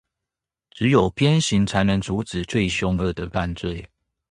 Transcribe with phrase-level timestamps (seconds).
[0.71, 3.87] 只有鞭刑才能阻止最兇惡的犯罪